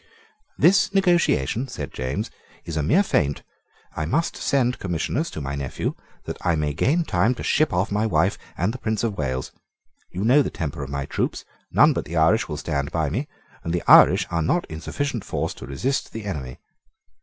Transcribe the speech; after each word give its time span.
"This 0.57 0.91
negotiation," 0.95 1.67
said 1.67 1.93
James, 1.93 2.31
"is 2.65 2.75
a 2.75 2.81
mere 2.81 3.03
feint. 3.03 3.43
I 3.95 4.05
must 4.07 4.35
send 4.35 4.79
commissioners 4.79 5.29
to 5.29 5.41
my 5.41 5.53
nephew, 5.53 5.93
that 6.25 6.39
I 6.43 6.55
may 6.55 6.73
gain 6.73 7.03
time 7.03 7.35
to 7.35 7.43
ship 7.43 7.71
off 7.71 7.91
my 7.91 8.07
wife 8.07 8.35
and 8.57 8.73
the 8.73 8.79
Prince 8.79 9.03
of 9.03 9.15
Wales. 9.15 9.51
You 10.09 10.23
know 10.25 10.41
the 10.41 10.49
temper 10.49 10.81
of 10.81 10.89
my 10.89 11.05
troops. 11.05 11.45
None 11.71 11.93
but 11.93 12.05
the 12.05 12.17
Irish 12.17 12.49
will 12.49 12.57
stand 12.57 12.89
by 12.91 13.11
me; 13.11 13.27
and 13.63 13.73
the 13.73 13.83
Irish 13.85 14.25
are 14.31 14.41
not 14.41 14.65
in 14.71 14.81
sufficient 14.81 15.23
force 15.23 15.53
to 15.53 15.67
resist 15.67 16.13
the 16.13 16.25
enemy. 16.25 16.57